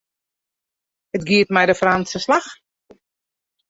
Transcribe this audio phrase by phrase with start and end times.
[1.19, 2.51] It giet mei de Frânske slach.